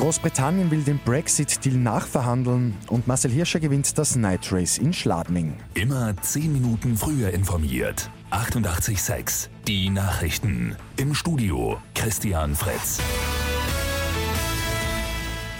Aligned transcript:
Großbritannien 0.00 0.70
will 0.70 0.82
den 0.82 0.98
Brexit-Deal 0.98 1.76
nachverhandeln 1.76 2.74
und 2.88 3.06
Marcel 3.06 3.30
Hirscher 3.30 3.60
gewinnt 3.60 3.98
das 3.98 4.16
Night 4.16 4.50
Race 4.50 4.78
in 4.78 4.94
Schladming. 4.94 5.58
Immer 5.74 6.16
10 6.16 6.54
Minuten 6.54 6.96
früher 6.96 7.34
informiert. 7.34 8.10
88.6 8.30 9.48
Die 9.66 9.90
Nachrichten. 9.90 10.74
Im 10.96 11.14
Studio 11.14 11.76
Christian 11.94 12.54
Fritz. 12.54 12.98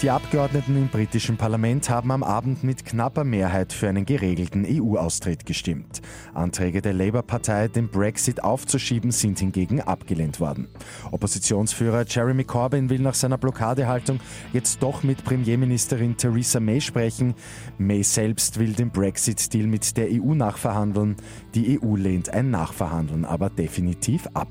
Die 0.03 0.09
Abgeordneten 0.09 0.79
im 0.79 0.89
britischen 0.89 1.37
Parlament 1.37 1.91
haben 1.91 2.11
am 2.11 2.23
Abend 2.23 2.64
mit 2.64 2.87
knapper 2.87 3.23
Mehrheit 3.23 3.75
für 3.75 3.87
einen 3.87 4.07
geregelten 4.07 4.65
EU-Austritt 4.66 5.45
gestimmt. 5.45 6.01
Anträge 6.33 6.80
der 6.80 6.95
Labour-Partei, 6.95 7.69
den 7.69 7.91
Brexit 7.91 8.43
aufzuschieben, 8.43 9.11
sind 9.11 9.41
hingegen 9.41 9.83
abgelehnt 9.83 10.41
worden. 10.41 10.69
Oppositionsführer 11.11 12.07
Jeremy 12.09 12.45
Corbyn 12.45 12.88
will 12.88 13.01
nach 13.01 13.12
seiner 13.12 13.37
Blockadehaltung 13.37 14.21
jetzt 14.55 14.83
doch 14.83 15.02
mit 15.02 15.23
Premierministerin 15.23 16.16
Theresa 16.16 16.60
May 16.60 16.80
sprechen. 16.80 17.35
May 17.77 18.02
selbst 18.02 18.59
will 18.59 18.73
den 18.73 18.88
Brexit-Deal 18.93 19.66
mit 19.66 19.98
der 19.98 20.09
EU 20.12 20.32
nachverhandeln. 20.32 21.16
Die 21.55 21.79
EU 21.79 21.96
lehnt 21.96 22.30
ein 22.30 22.51
Nachverhandeln 22.51 23.27
aber 23.27 23.51
definitiv 23.51 24.27
ab. 24.32 24.48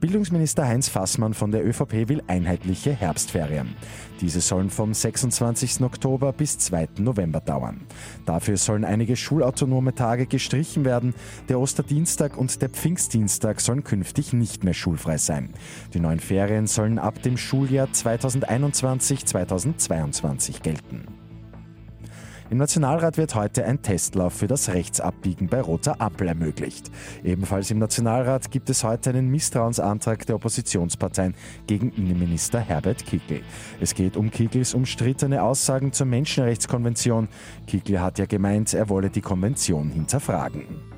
Bildungsminister 0.00 0.66
Heinz 0.68 0.88
Fassmann 0.88 1.32
von 1.32 1.50
der 1.50 1.66
ÖVP 1.66 2.08
will 2.08 2.22
einheitliche 2.26 2.92
Herbstferien. 2.92 3.74
Diese 4.20 4.40
sollen 4.40 4.70
vom 4.70 4.94
26. 4.94 5.82
Oktober 5.82 6.32
bis 6.32 6.58
2. 6.58 6.88
November 6.98 7.40
dauern. 7.40 7.80
Dafür 8.26 8.58
sollen 8.58 8.84
einige 8.84 9.16
schulautonome 9.16 9.94
Tage 9.94 10.26
gestrichen 10.26 10.84
werden. 10.84 11.14
Der 11.48 11.58
Osterdienstag 11.58 12.36
und 12.36 12.60
der 12.60 12.68
Pfingstdienstag 12.68 13.60
sollen 13.60 13.84
künftig 13.84 14.32
nicht 14.32 14.64
mehr 14.64 14.74
schulfrei 14.74 15.18
sein. 15.18 15.50
Die 15.94 16.00
neuen 16.00 16.20
Ferien 16.20 16.66
sollen 16.66 16.98
ab 16.98 17.22
dem 17.22 17.38
Schuljahr 17.38 17.88
2021-2022 17.88 20.62
gelten. 20.62 21.25
Im 22.48 22.58
Nationalrat 22.58 23.16
wird 23.16 23.34
heute 23.34 23.64
ein 23.64 23.82
Testlauf 23.82 24.32
für 24.32 24.46
das 24.46 24.68
Rechtsabbiegen 24.68 25.48
bei 25.48 25.60
Roter 25.60 26.00
Ampel 26.00 26.28
ermöglicht. 26.28 26.92
Ebenfalls 27.24 27.72
im 27.72 27.78
Nationalrat 27.78 28.52
gibt 28.52 28.70
es 28.70 28.84
heute 28.84 29.10
einen 29.10 29.28
Misstrauensantrag 29.30 30.24
der 30.26 30.36
Oppositionsparteien 30.36 31.34
gegen 31.66 31.90
Innenminister 31.90 32.60
Herbert 32.60 33.04
Kickl. 33.04 33.40
Es 33.80 33.94
geht 33.94 34.16
um 34.16 34.30
Kickls 34.30 34.74
umstrittene 34.74 35.42
Aussagen 35.42 35.92
zur 35.92 36.06
Menschenrechtskonvention. 36.06 37.28
Kickl 37.66 37.98
hat 37.98 38.20
ja 38.20 38.26
gemeint, 38.26 38.74
er 38.74 38.88
wolle 38.88 39.10
die 39.10 39.22
Konvention 39.22 39.90
hinterfragen. 39.90 40.95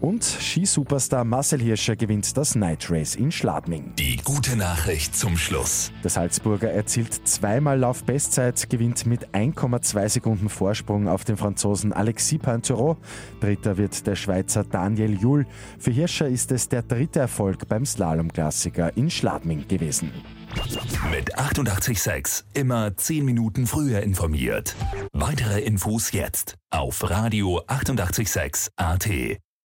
Und 0.00 0.24
Skisuperstar 0.24 1.24
Marcel 1.24 1.60
Hirscher 1.60 1.96
gewinnt 1.96 2.36
das 2.36 2.54
Night 2.54 2.90
Race 2.90 3.14
in 3.14 3.32
Schladming. 3.32 3.94
Die 3.98 4.16
gute 4.16 4.56
Nachricht 4.56 5.16
zum 5.16 5.36
Schluss. 5.36 5.90
Der 6.04 6.10
Salzburger 6.10 6.70
erzielt 6.70 7.26
zweimal 7.26 7.78
Laufbestzeit, 7.78 8.68
gewinnt 8.68 9.06
mit 9.06 9.28
1,2 9.28 10.08
Sekunden 10.08 10.48
Vorsprung 10.48 11.08
auf 11.08 11.24
den 11.24 11.36
Franzosen 11.36 11.92
Alexis 11.92 12.38
Pinturault. 12.38 12.98
Dritter 13.40 13.76
wird 13.76 14.06
der 14.06 14.16
Schweizer 14.16 14.64
Daniel 14.64 15.18
Juhl. 15.18 15.46
Für 15.78 15.90
Hirscher 15.90 16.28
ist 16.28 16.52
es 16.52 16.68
der 16.68 16.82
dritte 16.82 17.20
Erfolg 17.20 17.68
beim 17.68 17.86
Slalomklassiker 17.86 18.96
in 18.96 19.10
Schladming 19.10 19.66
gewesen. 19.68 20.12
Mit 21.10 21.36
886 21.38 22.44
immer 22.54 22.96
10 22.96 23.24
Minuten 23.24 23.66
früher 23.66 24.00
informiert. 24.00 24.74
Weitere 25.12 25.60
Infos 25.60 26.12
jetzt 26.12 26.54
auf 26.70 27.08
Radio 27.10 27.62
886 27.66 28.70
AT. 28.76 29.08